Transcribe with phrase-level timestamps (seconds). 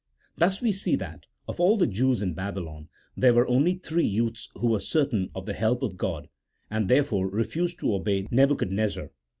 [0.35, 4.49] Thus we see that, of all the Jews in Babylon, there were only three youths
[4.55, 6.27] who were certain of the help of God,
[6.71, 9.11] and, therefore, refused to obey Nebuchadnezzar.